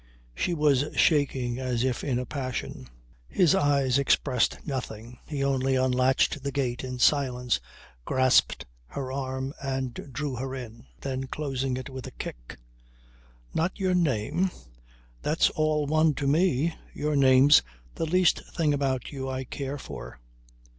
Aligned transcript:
She 0.33 0.55
was 0.55 0.85
shaking 0.95 1.59
as 1.59 1.83
if 1.83 2.03
in 2.03 2.17
a 2.17 2.25
passion. 2.25 2.87
His 3.29 3.53
eyes 3.53 3.99
expressed 3.99 4.57
nothing; 4.65 5.19
he 5.27 5.43
only 5.43 5.75
unlatched 5.75 6.41
the 6.41 6.51
gate 6.51 6.83
in 6.83 6.97
silence, 6.97 7.59
grasped 8.03 8.65
her 8.87 9.11
arm 9.11 9.53
and 9.61 9.93
drew 10.11 10.37
her 10.37 10.55
in. 10.55 10.87
Then 11.01 11.27
closing 11.27 11.77
it 11.77 11.87
with 11.91 12.07
a 12.07 12.11
kick 12.17 12.57
"Not 13.53 13.77
your 13.79 13.93
name? 13.93 14.49
That's 15.21 15.51
all 15.51 15.85
one 15.85 16.15
to 16.15 16.25
me. 16.25 16.73
Your 16.95 17.15
name's 17.15 17.61
the 17.93 18.07
least 18.07 18.41
thing 18.55 18.73
about 18.73 19.11
you 19.11 19.29
I 19.29 19.43
care 19.43 19.77
for." 19.77 20.19